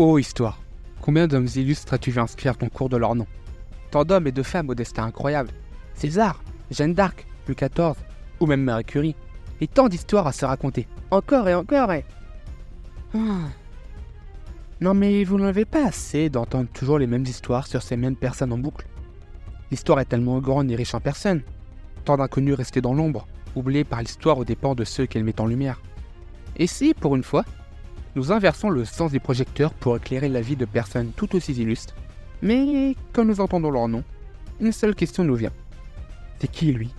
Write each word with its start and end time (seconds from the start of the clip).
Oh 0.00 0.16
histoire, 0.16 0.60
combien 1.00 1.26
d'hommes 1.26 1.48
illustres 1.56 1.92
as-tu 1.92 2.12
vu 2.12 2.20
inscrire 2.20 2.56
ton 2.56 2.68
cours 2.68 2.88
de 2.88 2.96
leur 2.96 3.16
nom? 3.16 3.26
Tant 3.90 4.04
d'hommes 4.04 4.28
et 4.28 4.32
de 4.32 4.44
femmes 4.44 4.68
au 4.68 4.76
destin 4.76 5.02
incroyable. 5.02 5.50
César, 5.94 6.40
Jeanne 6.70 6.94
d'Arc, 6.94 7.26
Louis 7.48 7.56
XIV, 7.56 7.94
ou 8.38 8.46
même 8.46 8.62
Marie 8.62 8.84
Curie. 8.84 9.16
Et 9.60 9.66
tant 9.66 9.88
d'histoires 9.88 10.28
à 10.28 10.32
se 10.32 10.44
raconter. 10.44 10.86
Encore 11.10 11.48
et 11.48 11.54
encore 11.56 11.90
et... 11.90 12.04
Ah. 13.12 13.48
Non 14.80 14.94
mais 14.94 15.24
vous 15.24 15.36
n'en 15.36 15.46
avez 15.46 15.64
pas 15.64 15.88
assez 15.88 16.30
d'entendre 16.30 16.68
toujours 16.72 17.00
les 17.00 17.08
mêmes 17.08 17.26
histoires 17.26 17.66
sur 17.66 17.82
ces 17.82 17.96
mêmes 17.96 18.14
personnes 18.14 18.52
en 18.52 18.58
boucle. 18.58 18.86
L'histoire 19.72 19.98
est 19.98 20.04
tellement 20.04 20.38
grande 20.38 20.70
et 20.70 20.76
riche 20.76 20.94
en 20.94 21.00
personnes. 21.00 21.42
Tant 22.04 22.18
d'inconnus 22.18 22.54
restés 22.54 22.80
dans 22.80 22.94
l'ombre, 22.94 23.26
oubliés 23.56 23.82
par 23.82 24.00
l'histoire 24.00 24.38
aux 24.38 24.44
dépens 24.44 24.76
de 24.76 24.84
ceux 24.84 25.06
qu'elle 25.06 25.24
met 25.24 25.40
en 25.40 25.46
lumière. 25.46 25.82
Et 26.54 26.68
si, 26.68 26.94
pour 26.94 27.16
une 27.16 27.24
fois, 27.24 27.44
nous 28.18 28.32
inversons 28.32 28.68
le 28.68 28.84
sens 28.84 29.12
des 29.12 29.20
projecteurs 29.20 29.72
pour 29.72 29.96
éclairer 29.96 30.28
la 30.28 30.40
vie 30.40 30.56
de 30.56 30.64
personnes 30.64 31.12
tout 31.14 31.36
aussi 31.36 31.52
illustres, 31.52 31.94
mais 32.42 32.96
quand 33.12 33.24
nous 33.24 33.40
entendons 33.40 33.70
leur 33.70 33.86
nom, 33.86 34.02
une 34.58 34.72
seule 34.72 34.96
question 34.96 35.22
nous 35.22 35.36
vient. 35.36 35.52
C'est 36.40 36.50
qui 36.50 36.72
lui? 36.72 36.92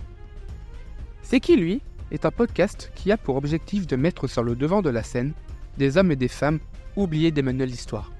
C'est 1.20 1.38
qui 1.38 1.56
lui? 1.56 1.82
Est 2.10 2.24
un 2.24 2.30
podcast 2.30 2.90
qui 2.94 3.12
a 3.12 3.18
pour 3.18 3.36
objectif 3.36 3.86
de 3.86 3.96
mettre 3.96 4.28
sur 4.28 4.42
le 4.42 4.56
devant 4.56 4.80
de 4.80 4.88
la 4.88 5.02
scène 5.02 5.34
des 5.76 5.98
hommes 5.98 6.10
et 6.10 6.16
des 6.16 6.26
femmes 6.26 6.58
oubliés 6.96 7.30
des 7.30 7.42
manuels 7.42 7.70
d'histoire. 7.70 8.10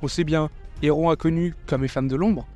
Aussi 0.00 0.24
bien 0.24 0.48
héros 0.80 1.10
inconnus 1.10 1.52
comme 1.66 1.82
les 1.82 1.88
femmes 1.88 2.08
de 2.08 2.16
l'ombre, 2.16 2.46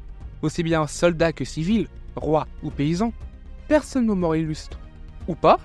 aussi 0.40 0.62
bien 0.62 0.86
soldats 0.86 1.34
que 1.34 1.44
civils, 1.44 1.88
rois 2.16 2.46
ou 2.62 2.70
paysans, 2.70 3.12
personne 3.68 4.08
au 4.08 4.14
mort 4.14 4.36
illustre. 4.36 4.80
Ou 5.28 5.34
pas? 5.34 5.60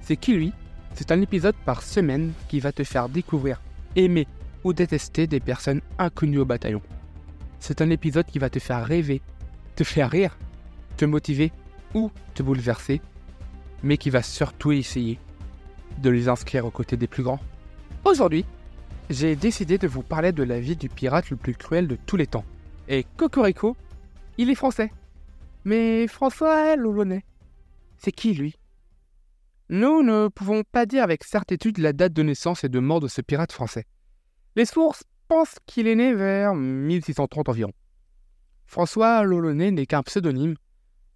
C'est 0.00 0.16
qui 0.16 0.32
lui? 0.32 0.52
C'est 0.94 1.10
un 1.10 1.20
épisode 1.20 1.54
par 1.64 1.82
semaine 1.82 2.32
qui 2.48 2.60
va 2.60 2.72
te 2.72 2.84
faire 2.84 3.08
découvrir, 3.08 3.60
aimer 3.96 4.26
ou 4.62 4.72
détester 4.72 5.26
des 5.26 5.40
personnes 5.40 5.80
inconnues 5.98 6.38
au 6.38 6.44
bataillon. 6.44 6.82
C'est 7.58 7.80
un 7.80 7.90
épisode 7.90 8.26
qui 8.26 8.38
va 8.38 8.50
te 8.50 8.58
faire 8.58 8.84
rêver, 8.84 9.22
te 9.74 9.84
faire 9.84 10.10
rire, 10.10 10.36
te 10.96 11.04
motiver 11.04 11.50
ou 11.94 12.10
te 12.34 12.42
bouleverser, 12.42 13.00
mais 13.82 13.96
qui 13.96 14.10
va 14.10 14.22
surtout 14.22 14.72
essayer 14.72 15.18
de 15.98 16.10
les 16.10 16.28
inscrire 16.28 16.66
aux 16.66 16.70
côtés 16.70 16.96
des 16.96 17.06
plus 17.06 17.22
grands. 17.22 17.40
Aujourd'hui, 18.04 18.44
j'ai 19.10 19.36
décidé 19.36 19.78
de 19.78 19.88
vous 19.88 20.02
parler 20.02 20.32
de 20.32 20.42
la 20.42 20.60
vie 20.60 20.76
du 20.76 20.88
pirate 20.88 21.30
le 21.30 21.36
plus 21.36 21.54
cruel 21.54 21.88
de 21.88 21.96
tous 22.06 22.16
les 22.16 22.26
temps. 22.26 22.44
Et 22.88 23.06
Cocorico, 23.16 23.76
il 24.38 24.50
est 24.50 24.54
français. 24.54 24.92
Mais 25.64 26.06
François 26.06 26.76
Lolonais, 26.76 27.24
c'est 27.98 28.12
qui 28.12 28.34
lui? 28.34 28.56
Nous 29.72 30.02
ne 30.02 30.28
pouvons 30.28 30.64
pas 30.64 30.84
dire 30.84 31.02
avec 31.02 31.24
certitude 31.24 31.78
la 31.78 31.94
date 31.94 32.12
de 32.12 32.22
naissance 32.22 32.62
et 32.62 32.68
de 32.68 32.78
mort 32.78 33.00
de 33.00 33.08
ce 33.08 33.22
pirate 33.22 33.52
français. 33.52 33.86
Les 34.54 34.66
sources 34.66 35.02
pensent 35.28 35.56
qu'il 35.64 35.86
est 35.86 35.94
né 35.94 36.12
vers 36.12 36.54
1630 36.54 37.48
environ. 37.48 37.72
François 38.66 39.22
Lolonais 39.22 39.70
n'est 39.70 39.86
qu'un 39.86 40.02
pseudonyme, 40.02 40.56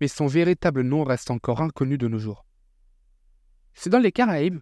mais 0.01 0.09
son 0.09 0.27
véritable 0.27 0.81
nom 0.81 1.05
reste 1.05 1.31
encore 1.31 1.61
inconnu 1.61 1.99
de 1.99 2.09
nos 2.09 2.19
jours. 2.19 2.47
C'est 3.75 3.91
dans 3.91 3.99
les 3.99 4.11
Caraïbes 4.11 4.61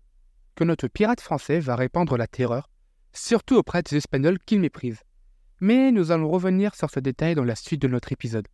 que 0.57 0.65
notre 0.65 0.89
pirate 0.89 1.21
français 1.21 1.61
va 1.61 1.77
répandre 1.77 2.17
la 2.17 2.27
terreur, 2.27 2.69
surtout 3.13 3.55
auprès 3.55 3.85
des 3.85 3.99
Espagnols 3.99 4.41
qu'il 4.41 4.59
méprise. 4.59 5.05
Mais 5.61 5.93
nous 5.93 6.11
allons 6.11 6.31
revenir 6.31 6.75
sur 6.75 6.91
ce 6.91 6.99
détail 6.99 7.37
dans 7.37 7.45
la 7.45 7.55
suite 7.55 7.83
de 7.83 7.87
notre 7.87 8.11
épisode. 8.11 8.49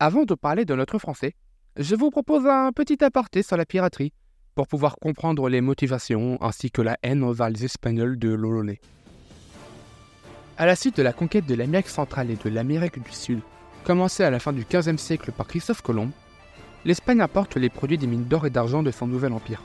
Avant 0.00 0.24
de 0.24 0.34
parler 0.34 0.64
de 0.64 0.74
notre 0.74 0.98
français, 0.98 1.36
je 1.78 1.94
vous 1.94 2.10
propose 2.10 2.44
un 2.44 2.72
petit 2.72 3.02
aparté 3.04 3.42
sur 3.44 3.56
la 3.56 3.64
piraterie 3.64 4.12
pour 4.56 4.66
pouvoir 4.66 4.96
comprendre 4.96 5.48
les 5.48 5.60
motivations 5.60 6.36
ainsi 6.42 6.72
que 6.72 6.82
la 6.82 6.98
haine 7.04 7.22
envers 7.22 7.50
les 7.50 7.64
Espagnols 7.64 8.18
de 8.18 8.30
l'Olonais. 8.30 8.80
À 10.56 10.66
la 10.66 10.74
suite 10.74 10.96
de 10.96 11.04
la 11.04 11.12
conquête 11.12 11.46
de 11.46 11.54
l'Amérique 11.54 11.88
centrale 11.88 12.32
et 12.32 12.36
de 12.36 12.50
l'Amérique 12.50 13.00
du 13.00 13.12
Sud, 13.12 13.38
commencée 13.84 14.24
à 14.24 14.30
la 14.30 14.40
fin 14.40 14.52
du 14.52 14.66
XVe 14.68 14.96
siècle 14.96 15.30
par 15.30 15.46
Christophe 15.46 15.82
Colomb, 15.82 16.10
l'Espagne 16.84 17.20
apporte 17.20 17.56
les 17.56 17.70
produits 17.70 17.96
des 17.96 18.08
mines 18.08 18.24
d'or 18.24 18.46
et 18.46 18.50
d'argent 18.50 18.82
de 18.82 18.90
son 18.90 19.06
nouvel 19.06 19.32
empire. 19.32 19.62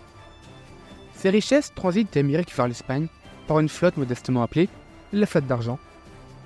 Ces 1.15 1.31
richesses 1.31 1.73
transitent 1.73 2.13
d'Amérique 2.13 2.55
vers 2.55 2.67
l'Espagne 2.67 3.07
par 3.47 3.59
une 3.59 3.69
flotte 3.69 3.97
modestement 3.97 4.43
appelée 4.43 4.69
la 5.13 5.25
flotte 5.25 5.47
d'argent. 5.47 5.79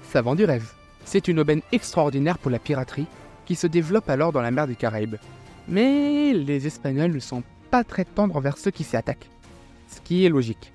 Ça 0.04 0.22
vend 0.22 0.36
du 0.36 0.46
rêve. 0.46 0.72
C'est 1.04 1.28
une 1.28 1.40
aubaine 1.42 1.62
extraordinaire 1.74 2.38
pour 2.38 2.52
la 2.52 2.60
piraterie 2.60 3.08
qui 3.46 3.56
se 3.56 3.68
développe 3.68 4.10
alors 4.10 4.32
dans 4.32 4.42
la 4.42 4.52
mer 4.52 4.68
des 4.68 4.76
Caraïbes. 4.76 5.18
Mais 5.68 6.34
les 6.34 6.66
Espagnols 6.66 7.12
ne 7.12 7.20
sont 7.20 7.44
pas 7.70 7.84
très 7.84 8.06
tendres 8.06 8.38
envers 8.38 8.58
ceux 8.58 8.72
qui 8.72 8.84
s'y 8.84 8.96
attaquent, 8.96 9.30
ce 9.88 10.00
qui 10.02 10.26
est 10.26 10.30
logique. 10.30 10.72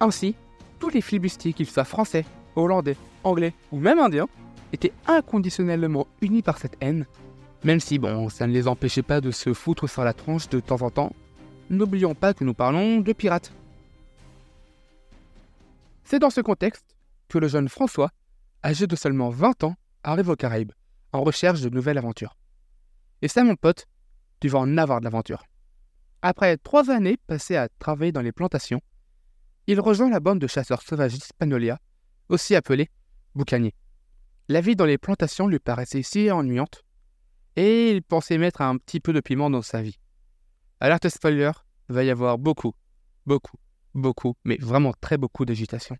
Ainsi, 0.00 0.34
tous 0.80 0.88
les 0.88 1.00
flibustiers, 1.00 1.52
qu'ils 1.52 1.70
soient 1.70 1.84
français, 1.84 2.24
hollandais, 2.56 2.96
anglais 3.22 3.54
ou 3.70 3.78
même 3.78 3.98
indiens, 3.98 4.28
étaient 4.72 4.92
inconditionnellement 5.06 6.06
unis 6.20 6.42
par 6.42 6.58
cette 6.58 6.76
haine, 6.80 7.06
même 7.62 7.80
si, 7.80 7.98
bon, 7.98 8.28
ça 8.28 8.46
ne 8.46 8.52
les 8.52 8.68
empêchait 8.68 9.02
pas 9.02 9.20
de 9.20 9.30
se 9.30 9.54
foutre 9.54 9.88
sur 9.88 10.04
la 10.04 10.12
tronche 10.12 10.48
de 10.48 10.60
temps 10.60 10.82
en 10.82 10.90
temps. 10.90 11.12
N'oublions 11.70 12.14
pas 12.14 12.34
que 12.34 12.44
nous 12.44 12.54
parlons 12.54 13.00
de 13.00 13.12
pirates. 13.12 13.52
C'est 16.04 16.18
dans 16.18 16.30
ce 16.30 16.42
contexte 16.42 16.96
que 17.28 17.38
le 17.38 17.48
jeune 17.48 17.68
François, 17.68 18.10
âgé 18.62 18.86
de 18.86 18.96
seulement 18.96 19.30
20 19.30 19.64
ans, 19.64 19.76
arrive 20.02 20.28
aux 20.28 20.36
Caraïbes, 20.36 20.72
en 21.12 21.22
recherche 21.22 21.62
de 21.62 21.70
nouvelles 21.70 21.96
aventures. 21.96 22.36
Et 23.24 23.28
ça, 23.28 23.42
mon 23.42 23.56
pote, 23.56 23.86
tu 24.38 24.48
vas 24.48 24.58
en 24.58 24.76
avoir 24.76 25.00
de 25.00 25.04
l'aventure. 25.04 25.44
Après 26.20 26.58
trois 26.58 26.90
années 26.90 27.16
passées 27.16 27.56
à 27.56 27.70
travailler 27.78 28.12
dans 28.12 28.20
les 28.20 28.32
plantations, 28.32 28.82
il 29.66 29.80
rejoint 29.80 30.10
la 30.10 30.20
bande 30.20 30.38
de 30.40 30.46
chasseurs 30.46 30.82
sauvages 30.82 31.14
Hispaniola, 31.14 31.80
aussi 32.28 32.54
appelée 32.54 32.90
boucanier. 33.34 33.74
La 34.50 34.60
vie 34.60 34.76
dans 34.76 34.84
les 34.84 34.98
plantations 34.98 35.46
lui 35.46 35.58
paraissait 35.58 36.02
si 36.02 36.30
ennuyante, 36.30 36.84
et 37.56 37.92
il 37.92 38.02
pensait 38.02 38.36
mettre 38.36 38.60
un 38.60 38.76
petit 38.76 39.00
peu 39.00 39.14
de 39.14 39.20
piment 39.20 39.48
dans 39.48 39.62
sa 39.62 39.80
vie. 39.80 39.98
Alerte 40.80 41.08
spoiler, 41.08 41.52
va 41.88 42.04
y 42.04 42.10
avoir 42.10 42.36
beaucoup, 42.36 42.74
beaucoup, 43.24 43.56
beaucoup, 43.94 44.34
mais 44.44 44.58
vraiment 44.60 44.92
très 45.00 45.16
beaucoup 45.16 45.46
d'agitation. 45.46 45.96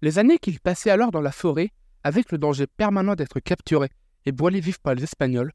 Les 0.00 0.18
années 0.18 0.38
qu'il 0.38 0.58
passait 0.58 0.88
alors 0.88 1.10
dans 1.10 1.20
la 1.20 1.32
forêt, 1.32 1.72
avec 2.02 2.32
le 2.32 2.38
danger 2.38 2.66
permanent 2.66 3.14
d'être 3.14 3.40
capturé 3.40 3.90
et 4.24 4.32
brûlé 4.32 4.60
vif 4.60 4.78
par 4.78 4.94
les 4.94 5.04
Espagnols, 5.04 5.52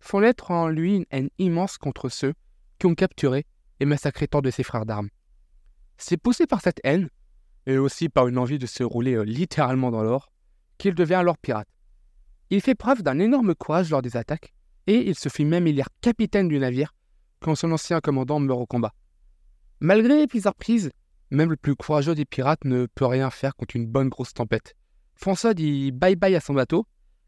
font 0.00 0.20
naître 0.20 0.50
en 0.50 0.68
lui 0.68 0.96
une 0.96 1.06
haine 1.10 1.30
immense 1.38 1.78
contre 1.78 2.08
ceux 2.08 2.34
qui 2.78 2.86
ont 2.86 2.94
capturé 2.94 3.46
et 3.80 3.84
massacré 3.84 4.28
tant 4.28 4.40
de 4.40 4.50
ses 4.50 4.62
frères 4.62 4.86
d'armes. 4.86 5.08
C'est 5.96 6.16
poussé 6.16 6.46
par 6.46 6.60
cette 6.60 6.80
haine, 6.84 7.08
et 7.66 7.78
aussi 7.78 8.08
par 8.08 8.28
une 8.28 8.38
envie 8.38 8.58
de 8.58 8.66
se 8.66 8.82
rouler 8.82 9.14
euh, 9.14 9.22
littéralement 9.22 9.90
dans 9.90 10.02
l'or, 10.02 10.30
qu'il 10.78 10.94
devient 10.94 11.14
alors 11.14 11.38
pirate. 11.38 11.68
Il 12.50 12.60
fait 12.60 12.74
preuve 12.74 13.02
d'un 13.02 13.18
énorme 13.18 13.54
courage 13.54 13.90
lors 13.90 14.02
des 14.02 14.16
attaques, 14.16 14.52
et 14.86 15.08
il 15.08 15.14
se 15.14 15.28
fit 15.28 15.44
même 15.44 15.66
élire 15.66 15.88
capitaine 16.00 16.48
du 16.48 16.58
navire 16.58 16.92
quand 17.40 17.54
son 17.54 17.72
ancien 17.72 18.00
commandant 18.00 18.40
meurt 18.40 18.60
au 18.60 18.66
combat. 18.66 18.92
Malgré 19.80 20.26
plusieurs 20.26 20.54
prises, 20.54 20.90
même 21.30 21.50
le 21.50 21.56
plus 21.56 21.74
courageux 21.74 22.14
des 22.14 22.24
pirates 22.24 22.64
ne 22.64 22.86
peut 22.86 23.06
rien 23.06 23.30
faire 23.30 23.54
contre 23.54 23.76
une 23.76 23.86
bonne 23.86 24.08
grosse 24.08 24.34
tempête. 24.34 24.74
François 25.14 25.54
dit 25.54 25.92
bye 25.92 26.16
bye 26.16 26.34
à 26.34 26.40
son 26.40 26.54
bateau, 26.54 26.86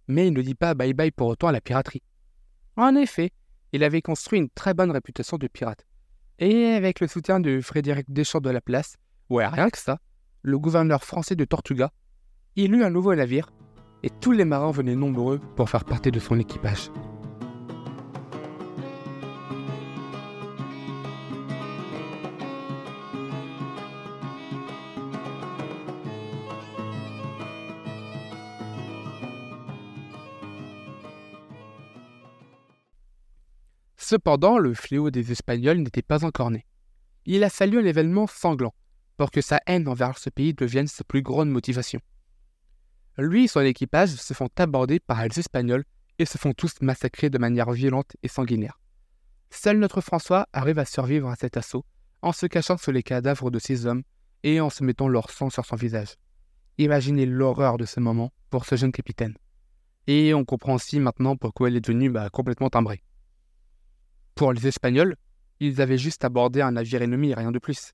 mais 0.09 0.29
il 0.29 0.33
ne 0.33 0.43
dit 0.43 0.55
pas 0.55 0.75
bye 0.75 0.95
bye 0.95 1.11
pour 1.11 1.29
autant 1.29 1.49
à 1.49 1.53
la 1.53 1.61
piraterie. 1.61 2.03
En 2.77 2.95
effet, 2.95 3.31
il 3.73 3.83
avait 3.83 4.03
construit 4.03 4.39
une 4.39 4.51
très 4.51 4.75
bonne 4.75 4.91
réputation 4.91 5.39
de 5.39 5.47
pirate. 5.47 5.87
Et 6.39 6.67
avec 6.75 7.01
le 7.01 7.07
soutien 7.07 7.41
de 7.41 7.61
Frédéric 7.63 8.13
Deschamps 8.13 8.41
de 8.41 8.51
la 8.51 8.61
Place, 8.61 8.97
ouais, 9.31 9.47
rien 9.47 9.71
que 9.71 9.79
ça, 9.79 9.99
le 10.43 10.59
gouverneur 10.59 11.03
français 11.03 11.37
de 11.37 11.45
Tortuga, 11.47 11.91
il 12.55 12.75
eut 12.75 12.85
un 12.85 12.91
nouveau 12.91 13.15
navire, 13.15 13.51
et 14.03 14.11
tous 14.11 14.33
les 14.33 14.45
marins 14.45 14.71
venaient 14.73 14.95
nombreux 14.95 15.39
pour 15.57 15.71
faire 15.71 15.85
partie 15.85 16.11
de 16.11 16.21
son 16.21 16.39
équipage. 16.39 16.91
Cependant, 34.09 34.59
le 34.59 34.73
fléau 34.73 35.11
des 35.11 35.33
Espagnols 35.33 35.79
n'était 35.79 36.01
pas 36.01 36.25
encore 36.25 36.53
né. 36.53 36.65
Il 37.25 37.43
a 37.43 37.51
fallu 37.51 37.81
un 37.81 37.85
événement 37.85 38.29
sanglant 38.29 38.73
pour 39.17 39.33
que 39.33 39.41
sa 39.41 39.61
haine 39.67 39.89
envers 39.89 40.17
ce 40.17 40.31
pays 40.31 40.55
devienne 40.55 40.87
sa 40.87 41.03
plus 41.03 41.23
grande 41.23 41.51
motivation. 41.51 41.99
Lui 43.19 43.47
et 43.47 43.49
son 43.49 43.63
équipage 43.63 44.11
se 44.11 44.33
font 44.33 44.49
aborder 44.59 45.01
par 45.01 45.25
les 45.25 45.37
Espagnols 45.41 45.83
et 46.21 46.25
se 46.25 46.39
font 46.39 46.53
tous 46.53 46.75
massacrer 46.83 47.31
de 47.31 47.39
manière 47.39 47.73
violente 47.73 48.13
et 48.23 48.29
sanguinaire. 48.29 48.79
Seul 49.51 49.81
notre 49.81 50.01
François 50.01 50.47
arrive 50.53 50.79
à 50.79 50.85
survivre 50.85 51.29
à 51.29 51.35
cet 51.35 51.57
assaut 51.57 51.85
en 52.23 52.31
se 52.31 52.47
cachant 52.47 52.77
sous 52.77 52.93
les 52.93 53.03
cadavres 53.03 53.51
de 53.51 53.59
ses 53.59 53.87
hommes 53.87 54.05
et 54.45 54.61
en 54.61 54.71
se 54.71 54.85
mettant 54.85 55.09
leur 55.09 55.31
sang 55.31 55.51
sur 55.51 55.67
son 55.67 55.75
visage. 55.75 56.15
Imaginez 56.79 57.27
l'horreur 57.27 57.77
de 57.77 57.87
ce 57.87 57.99
moment 57.99 58.33
pour 58.51 58.67
ce 58.67 58.77
jeune 58.77 58.93
capitaine. 58.93 59.35
Et 60.07 60.33
on 60.33 60.45
comprend 60.45 60.75
aussi 60.75 61.01
maintenant 61.01 61.35
pourquoi 61.35 61.71
il 61.71 61.77
est 61.77 61.81
devenu 61.81 62.09
bah, 62.09 62.31
complètement 62.31 62.71
timbré. 62.71 63.03
Pour 64.37 64.53
les 64.53 64.67
Espagnols, 64.67 65.17
ils 65.61 65.81
avaient 65.81 65.97
juste 65.97 66.23
abordé 66.23 66.61
un 66.61 66.73
navire 66.73 67.01
ennemi 67.01 67.33
rien 67.33 67.51
de 67.53 67.59
plus. 67.59 67.93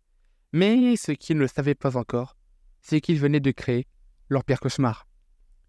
Mais 0.52 0.96
ce 0.96 1.12
qu'ils 1.12 1.38
ne 1.38 1.46
savaient 1.46 1.76
pas 1.76 1.96
encore, 1.96 2.36
c'est 2.80 3.00
qu'ils 3.00 3.20
venaient 3.20 3.38
de 3.38 3.52
créer 3.52 3.86
leur 4.28 4.42
pire 4.42 4.58
cauchemar. 4.58 5.06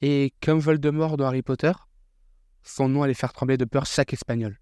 Et 0.02 0.34
comme 0.42 0.58
Voldemort 0.58 1.16
dans 1.16 1.28
Harry 1.28 1.44
Potter, 1.44 1.72
son 2.64 2.90
nom 2.90 3.04
allait 3.04 3.14
faire 3.14 3.34
trembler 3.34 3.56
de 3.58 3.66
peur 3.66 3.86
chaque 3.86 4.14
Espagnol. 4.14 4.60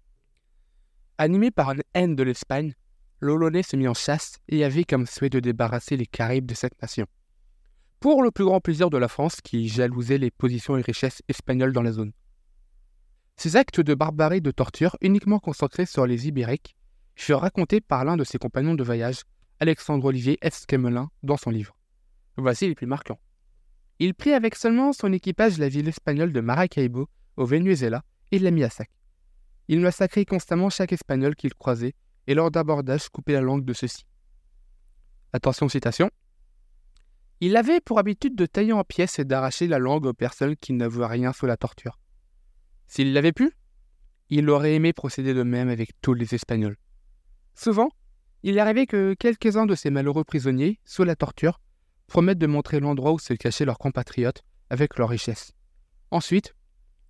Animé 1.16 1.50
par 1.50 1.70
une 1.72 1.82
haine 1.94 2.14
de 2.14 2.22
l'Espagne, 2.22 2.74
l'Olonais 3.20 3.62
se 3.62 3.76
mit 3.76 3.88
en 3.88 3.94
chasse 3.94 4.36
et 4.48 4.64
avait 4.64 4.84
comme 4.84 5.06
souhait 5.06 5.30
de 5.30 5.40
débarrasser 5.40 5.96
les 5.96 6.06
Caraïbes 6.06 6.44
de 6.44 6.54
cette 6.54 6.80
nation. 6.82 7.06
Pour 8.00 8.22
le 8.22 8.30
plus 8.30 8.44
grand 8.44 8.60
plaisir 8.60 8.90
de 8.90 8.98
la 8.98 9.08
France 9.08 9.40
qui 9.40 9.66
jalousait 9.66 10.18
les 10.18 10.30
positions 10.30 10.76
et 10.76 10.82
richesses 10.82 11.22
espagnoles 11.28 11.72
dans 11.72 11.82
la 11.82 11.92
zone. 11.92 12.12
Ces 13.42 13.56
actes 13.56 13.80
de 13.80 13.94
barbarie 13.94 14.40
de 14.40 14.52
torture, 14.52 14.96
uniquement 15.00 15.40
concentrés 15.40 15.84
sur 15.84 16.06
les 16.06 16.28
Ibériques, 16.28 16.76
furent 17.16 17.40
racontés 17.40 17.80
par 17.80 18.04
l'un 18.04 18.16
de 18.16 18.22
ses 18.22 18.38
compagnons 18.38 18.76
de 18.76 18.84
voyage, 18.84 19.22
Alexandre 19.58 20.04
Olivier 20.04 20.38
Esquemelin, 20.42 21.10
dans 21.24 21.36
son 21.36 21.50
livre. 21.50 21.76
Voici 22.36 22.68
les 22.68 22.76
plus 22.76 22.86
marquants. 22.86 23.18
Il 23.98 24.14
prit 24.14 24.32
avec 24.32 24.54
seulement 24.54 24.92
son 24.92 25.12
équipage 25.12 25.58
la 25.58 25.68
ville 25.68 25.88
espagnole 25.88 26.32
de 26.32 26.40
Maracaibo, 26.40 27.08
au 27.36 27.44
Venezuela, 27.44 28.04
et 28.30 28.38
la 28.38 28.52
mit 28.52 28.62
à 28.62 28.70
sac. 28.70 28.88
Il 29.66 29.80
massacrait 29.80 30.24
constamment 30.24 30.70
chaque 30.70 30.92
Espagnol 30.92 31.34
qu'il 31.34 31.52
croisait, 31.52 31.96
et 32.28 32.34
lors 32.34 32.52
d'abordage 32.52 33.08
coupait 33.08 33.32
la 33.32 33.40
langue 33.40 33.64
de 33.64 33.72
ceux-ci. 33.72 34.06
Attention 35.32 35.68
citation. 35.68 36.12
Il 37.40 37.56
avait 37.56 37.80
pour 37.80 37.98
habitude 37.98 38.36
de 38.36 38.46
tailler 38.46 38.72
en 38.72 38.84
pièces 38.84 39.18
et 39.18 39.24
d'arracher 39.24 39.66
la 39.66 39.80
langue 39.80 40.06
aux 40.06 40.14
personnes 40.14 40.54
qui 40.54 40.74
n'avouaient 40.74 41.06
rien 41.06 41.32
sous 41.32 41.46
la 41.46 41.56
torture. 41.56 41.98
S'il 42.94 43.14
l'avait 43.14 43.32
pu, 43.32 43.50
il 44.28 44.50
aurait 44.50 44.74
aimé 44.74 44.92
procéder 44.92 45.32
de 45.32 45.42
même 45.42 45.70
avec 45.70 45.98
tous 46.02 46.12
les 46.12 46.34
Espagnols. 46.34 46.76
Souvent, 47.54 47.88
il 48.42 48.58
arrivait 48.58 48.84
que 48.84 49.14
quelques-uns 49.14 49.64
de 49.64 49.74
ces 49.74 49.88
malheureux 49.88 50.24
prisonniers, 50.24 50.78
sous 50.84 51.02
la 51.02 51.16
torture, 51.16 51.58
promettent 52.06 52.36
de 52.36 52.46
montrer 52.46 52.80
l'endroit 52.80 53.12
où 53.12 53.18
se 53.18 53.32
cachaient 53.32 53.64
leurs 53.64 53.78
compatriotes 53.78 54.44
avec 54.68 54.98
leur 54.98 55.08
richesse. 55.08 55.54
Ensuite, 56.10 56.54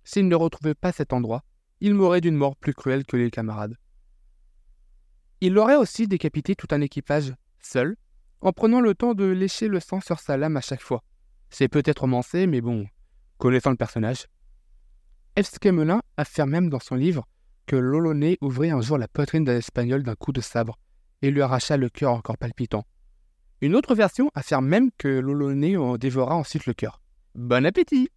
s'ils 0.05 0.29
ne 0.29 0.35
retrouvaient 0.35 0.73
pas 0.73 0.93
cet 0.93 1.11
endroit, 1.11 1.43
ils 1.81 1.95
mourraient 1.95 2.21
d'une 2.21 2.37
mort 2.37 2.55
plus 2.55 2.73
cruelle 2.73 3.05
que 3.05 3.17
les 3.17 3.29
camarades. 3.29 3.75
Il 5.41 5.57
aurait 5.57 5.75
aussi 5.75 6.07
décapité 6.07 6.55
tout 6.55 6.67
un 6.71 6.79
équipage, 6.79 7.33
seul, 7.59 7.97
en 8.39 8.53
prenant 8.53 8.79
le 8.79 8.95
temps 8.95 9.15
de 9.15 9.25
lécher 9.25 9.67
le 9.67 9.81
sang 9.81 9.99
sur 9.99 10.21
sa 10.21 10.37
lame 10.37 10.55
à 10.55 10.61
chaque 10.61 10.81
fois. 10.81 11.03
C'est 11.49 11.67
peut-être 11.67 12.03
romancé, 12.03 12.47
mais 12.47 12.61
bon, 12.61 12.87
connaissant 13.37 13.71
le 13.71 13.75
personnage. 13.75 14.27
Esquemelin 15.35 16.01
affirme 16.15 16.51
même 16.51 16.69
dans 16.69 16.79
son 16.79 16.95
livre 16.95 17.27
que 17.65 17.75
l'Olonais 17.75 18.37
ouvrit 18.41 18.69
un 18.69 18.81
jour 18.81 18.97
la 18.97 19.07
poitrine 19.07 19.43
d'un 19.43 19.57
Espagnol 19.57 20.03
d'un 20.03 20.15
coup 20.15 20.31
de 20.31 20.41
sabre 20.41 20.77
et 21.21 21.31
lui 21.31 21.41
arracha 21.41 21.75
le 21.77 21.89
cœur 21.89 22.11
encore 22.11 22.37
palpitant. 22.37 22.85
Une 23.61 23.75
autre 23.75 23.95
version 23.95 24.29
affirme 24.35 24.67
même 24.67 24.91
que 24.97 25.07
l'Olonais 25.07 25.77
en 25.77 25.97
dévora 25.97 26.35
ensuite 26.35 26.65
le 26.65 26.73
cœur. 26.73 27.01
Bon 27.33 27.65
appétit 27.65 28.09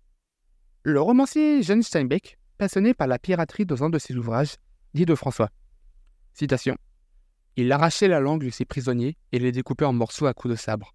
Le 0.82 1.00
romancier 1.00 1.62
Jean 1.62 1.82
Steinbeck, 1.82 2.38
passionné 2.58 2.92
par 2.92 3.06
la 3.06 3.18
piraterie 3.18 3.64
dans 3.64 3.82
un 3.82 3.88
de 3.88 3.98
ses 3.98 4.14
ouvrages, 4.16 4.56
dit 4.92 5.06
de 5.06 5.14
François. 5.14 5.50
Il 7.56 7.72
arrachait 7.72 8.08
la 8.08 8.20
langue 8.20 8.44
de 8.44 8.50
ses 8.50 8.66
prisonniers 8.66 9.16
et 9.32 9.38
les 9.38 9.52
découpait 9.52 9.86
en 9.86 9.94
morceaux 9.94 10.26
à 10.26 10.34
coups 10.34 10.52
de 10.52 10.56
sabre. 10.56 10.94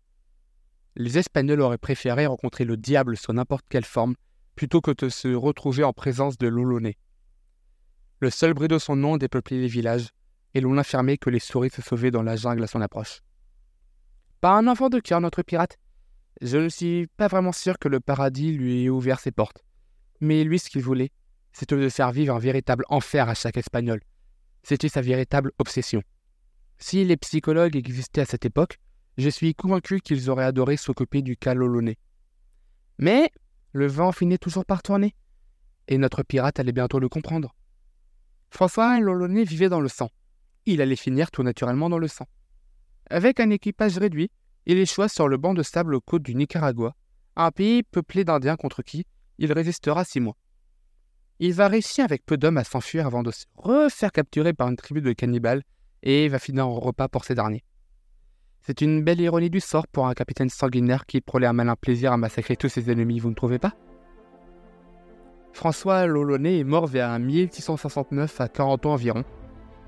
Les 0.96 1.18
Espagnols 1.18 1.62
auraient 1.62 1.80
préféré 1.80 2.28
rencontrer 2.28 2.66
le 2.66 2.78
diable 2.78 3.18
sous 3.18 3.34
n'importe 3.34 3.66
quelle 3.70 3.86
forme 3.86 4.16
plutôt 4.62 4.80
que 4.80 4.92
de 4.92 5.10
se 5.10 5.30
retrouver 5.30 5.84
en 5.84 5.92
présence 5.92 6.38
de 6.38 6.46
l'Olonais. 6.46 6.96
Le 8.20 8.30
seul 8.30 8.54
bruit 8.54 8.68
de 8.68 8.78
son 8.78 8.96
nom 8.96 9.18
dépeuplait 9.18 9.58
les 9.58 9.66
villages, 9.66 10.10
et 10.54 10.62
l'on 10.62 10.78
affirmait 10.78 11.18
que 11.18 11.32
les 11.32 11.40
souris 11.40 11.72
se 11.72 11.82
sauvaient 11.82 12.12
dans 12.12 12.22
la 12.22 12.36
jungle 12.36 12.64
à 12.64 12.68
son 12.68 12.80
approche. 12.80 13.24
Pas 14.40 14.52
un 14.52 14.68
enfant 14.68 14.90
de 14.90 15.00
cœur, 15.00 15.20
notre 15.20 15.42
pirate. 15.42 15.80
Je 16.42 16.60
ne 16.60 16.70
suis 16.70 17.08
pas 17.18 17.28
vraiment 17.28 17.54
sûr 17.54 17.80
que 17.80 17.88
le 17.88 18.00
paradis 18.00 18.52
lui 18.52 18.84
ait 18.84 18.90
ouvert 18.90 19.20
ses 19.20 19.32
portes. 19.32 19.66
Mais 20.20 20.44
lui, 20.44 20.60
ce 20.60 20.70
qu'il 20.70 20.84
voulait, 20.84 21.10
c'était 21.54 21.76
de 21.76 21.90
faire 21.90 22.12
vivre 22.12 22.36
un 22.36 22.40
véritable 22.40 22.86
enfer 22.88 23.30
à 23.30 23.34
chaque 23.34 23.58
Espagnol. 23.58 24.00
C'était 24.62 24.90
sa 24.90 25.02
véritable 25.02 25.54
obsession. 25.58 26.04
Si 26.78 27.04
les 27.04 27.18
psychologues 27.18 27.76
existaient 27.76 28.22
à 28.22 28.26
cette 28.26 28.46
époque, 28.46 28.78
je 29.18 29.30
suis 29.30 29.56
convaincu 29.56 30.02
qu'ils 30.02 30.30
auraient 30.30 30.46
adoré 30.46 30.78
s'occuper 30.78 31.24
du 31.24 31.36
cas 31.36 31.56
Lolonais. 31.56 31.98
Mais 33.00 33.32
le 33.74 33.88
vent 33.88 34.12
finit 34.12 34.40
toujours 34.40 34.66
par 34.66 34.82
tourner. 34.82 35.16
Et 35.88 35.98
notre 35.98 36.24
pirate 36.24 36.60
allait 36.60 36.72
bientôt 36.72 37.00
le 37.00 37.10
comprendre. 37.10 37.56
François 38.50 39.00
Lolonais 39.00 39.44
vivait 39.44 39.70
dans 39.70 39.80
le 39.80 39.88
sang. 39.88 40.10
Il 40.66 40.82
allait 40.82 40.96
finir 40.96 41.32
tout 41.32 41.44
naturellement 41.44 41.90
dans 41.90 41.98
le 41.98 42.08
sang. 42.08 42.28
Avec 43.10 43.40
un 43.40 43.50
équipage 43.50 43.98
réduit, 43.98 44.30
il 44.66 44.78
échoua 44.78 45.08
sur 45.08 45.28
le 45.28 45.38
banc 45.38 45.54
de 45.54 45.64
sable 45.64 45.96
aux 45.96 46.02
côtes 46.02 46.24
du 46.24 46.36
Nicaragua, 46.36 46.96
un 47.36 47.52
pays 47.52 47.84
peuplé 47.84 48.24
d'Indiens 48.24 48.58
contre 48.58 48.84
qui 48.84 49.06
il 49.42 49.52
résistera 49.54 50.06
six 50.06 50.20
mois. 50.20 50.38
Il 51.40 51.54
va 51.54 51.68
réussir 51.68 52.06
avec 52.06 52.24
peu 52.24 52.38
d'hommes 52.38 52.60
à 52.60 52.64
s'enfuir 52.64 53.08
avant 53.08 53.24
de 53.24 53.32
se 53.32 53.46
refaire 53.56 54.12
capturer 54.12 54.54
par 54.54 54.68
une 54.68 54.76
tribu 54.76 55.02
de 55.02 55.14
cannibales 55.14 55.64
et 56.04 56.28
va 56.28 56.38
finir 56.38 56.68
en 56.68 56.80
repas 56.80 57.08
pour 57.08 57.26
ces 57.26 57.34
derniers. 57.34 57.64
C'est 58.64 58.82
une 58.82 59.04
belle 59.04 59.20
ironie 59.20 59.50
du 59.50 59.60
sort 59.60 59.88
pour 59.88 60.06
un 60.06 60.14
capitaine 60.14 60.50
sanguinaire 60.50 61.08
qui 61.08 61.20
prenait 61.20 61.48
un 61.48 61.54
malin 61.54 61.76
plaisir 61.76 62.14
à 62.14 62.18
massacrer 62.18 62.56
tous 62.56 62.70
ses 62.70 62.92
ennemis, 62.92 63.18
vous 63.18 63.32
ne 63.32 63.36
trouvez 63.36 63.58
pas? 63.58 63.74
François 65.52 66.06
Lolonais 66.06 66.60
est 66.60 66.64
mort 66.64 66.86
vers 66.86 67.18
1669 67.18 68.40
à 68.40 68.48
40 68.48 68.86
ans 68.86 68.94
environ, 68.94 69.24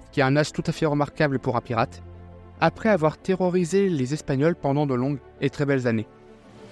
ce 0.05 0.11
qui 0.11 0.21
est 0.21 0.23
un 0.23 0.35
âge 0.35 0.53
tout 0.53 0.63
à 0.65 0.71
fait 0.71 0.87
remarquable 0.87 1.37
pour 1.37 1.55
un 1.55 1.61
pirate, 1.61 2.01
après 2.61 2.89
avoir 2.89 3.19
terrorisé 3.19 3.89
les 3.89 4.15
Espagnols 4.15 4.55
pendant 4.55 4.87
de 4.87 4.95
longues 4.95 5.19
et 5.39 5.51
très 5.51 5.67
belles 5.67 5.87
années. 5.87 6.07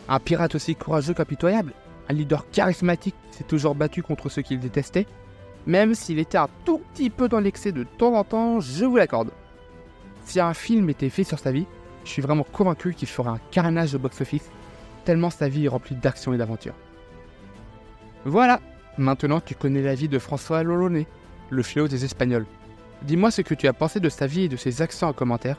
Un 0.09 0.19
pirate 0.19 0.55
aussi 0.55 0.73
courageux 0.73 1.13
qu'impitoyable, 1.13 1.71
un 2.09 2.13
leader 2.13 2.49
charismatique 2.49 3.15
qui 3.29 3.37
s'est 3.37 3.43
toujours 3.43 3.75
battu 3.75 4.01
contre 4.01 4.27
ceux 4.27 4.41
qu'il 4.41 4.59
détestait, 4.59 5.05
même 5.67 5.93
s'il 5.93 6.17
était 6.17 6.39
un 6.39 6.49
tout 6.65 6.81
petit 6.93 7.11
peu 7.11 7.27
dans 7.27 7.39
l'excès 7.39 7.71
de 7.71 7.83
temps 7.83 8.15
en 8.15 8.23
temps, 8.23 8.59
je 8.59 8.85
vous 8.85 8.97
l'accorde. 8.97 9.29
Si 10.25 10.39
un 10.39 10.55
film 10.55 10.89
était 10.89 11.09
fait 11.09 11.23
sur 11.23 11.37
sa 11.37 11.51
vie, 11.51 11.67
je 12.03 12.09
suis 12.09 12.21
vraiment 12.21 12.43
convaincu 12.43 12.93
qu'il 12.93 13.07
fera 13.07 13.31
un 13.31 13.39
carnage 13.51 13.95
au 13.95 13.99
box-office, 13.99 14.49
tellement 15.05 15.29
sa 15.29 15.49
vie 15.49 15.65
est 15.65 15.69
remplie 15.69 15.95
d'action 15.95 16.33
et 16.33 16.37
d'aventure. 16.37 16.73
Voilà, 18.25 18.59
maintenant 18.97 19.41
tu 19.41 19.55
connais 19.55 19.81
la 19.81 19.95
vie 19.95 20.09
de 20.09 20.19
François 20.19 20.63
Lolonais, 20.63 21.07
le 21.49 21.63
fléau 21.63 21.87
des 21.87 22.05
Espagnols. 22.05 22.45
Dis-moi 23.03 23.31
ce 23.31 23.41
que 23.41 23.55
tu 23.55 23.67
as 23.67 23.73
pensé 23.73 23.99
de 23.99 24.09
sa 24.09 24.27
vie 24.27 24.43
et 24.43 24.49
de 24.49 24.57
ses 24.57 24.81
accents 24.81 25.09
en 25.09 25.13
commentaire. 25.13 25.57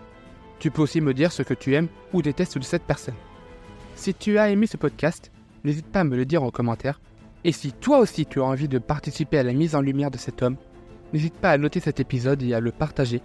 Tu 0.61 0.71
peux 0.71 0.83
aussi 0.83 1.01
me 1.01 1.13
dire 1.13 1.33
ce 1.33 1.43
que 1.43 1.55
tu 1.55 1.75
aimes 1.75 1.89
ou 2.13 2.23
détestes 2.23 2.59
de 2.59 2.63
cette 2.63 2.85
personne. 2.85 3.17
Si 3.97 4.15
tu 4.15 4.39
as 4.39 4.51
aimé 4.51 4.69
ce 4.69 4.77
podcast, 4.77 5.33
n'hésite 5.65 5.87
pas 5.87 6.01
à 6.01 6.05
me 6.05 6.17
le 6.17 6.25
dire 6.25 6.45
en 6.45 6.51
commentaire. 6.51 7.01
Et 7.45 7.51
si 7.51 7.73
toi 7.73 7.99
aussi 7.99 8.27
tu 8.27 8.41
as 8.41 8.45
envie 8.45 8.69
de 8.69 8.79
participer 8.79 9.39
à 9.39 9.43
la 9.43 9.53
mise 9.53 9.75
en 9.75 9.81
lumière 9.81 10.13
de 10.13 10.19
cet 10.19 10.43
homme, 10.43 10.57
n'hésite 11.13 11.35
pas 11.35 11.51
à 11.51 11.59
noter 11.59 11.81
cet 11.81 11.99
épisode 11.99 12.43
et 12.43 12.55
à 12.55 12.61
le 12.61 12.71
partager 12.71 13.21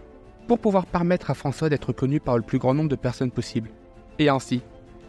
pour 0.48 0.60
pouvoir 0.60 0.86
permettre 0.86 1.30
à 1.30 1.34
François 1.34 1.70
d'être 1.70 1.94
connu 1.94 2.20
par 2.20 2.38
le 2.38 2.44
plus 2.44 2.58
grand 2.58 2.74
nombre 2.74 2.89
de 2.89 2.96
personnes 2.96 3.32
possible, 3.32 3.70
et 4.18 4.30
ainsi 4.30 4.62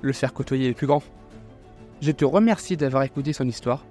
le 0.02 0.12
faire 0.12 0.32
côtoyer 0.32 0.68
les 0.68 0.74
plus 0.74 0.86
grands. 0.86 1.02
Je 2.00 2.12
te 2.12 2.24
remercie 2.24 2.76
d'avoir 2.76 3.02
écouté 3.04 3.32
son 3.32 3.48
histoire, 3.48 3.84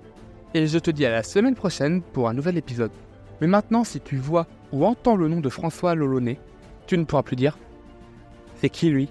et 0.53 0.67
je 0.67 0.77
te 0.77 0.91
dis 0.91 1.05
à 1.05 1.11
la 1.11 1.23
semaine 1.23 1.55
prochaine 1.55 2.01
pour 2.01 2.29
un 2.29 2.33
nouvel 2.33 2.57
épisode. 2.57 2.91
Mais 3.41 3.47
maintenant, 3.47 3.83
si 3.83 3.99
tu 3.99 4.17
vois 4.17 4.47
ou 4.71 4.85
entends 4.85 5.15
le 5.15 5.27
nom 5.27 5.39
de 5.39 5.49
François 5.49 5.95
Lolonais, 5.95 6.39
tu 6.85 6.97
ne 6.97 7.03
pourras 7.03 7.23
plus 7.23 7.35
dire 7.35 7.57
C'est 8.55 8.69
qui 8.69 8.89
lui? 8.89 9.09